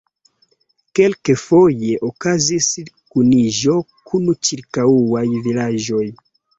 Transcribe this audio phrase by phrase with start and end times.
[0.99, 2.71] Kelkfoje okazis
[3.13, 6.07] kuniĝo kun ĉirkaŭaj vilaĝoj.